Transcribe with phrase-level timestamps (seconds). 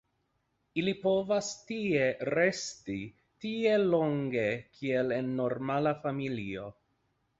[0.83, 2.07] Ili povas tie
[2.37, 2.95] resti
[3.45, 4.47] tiel longe
[4.79, 6.67] kiel en normala familio.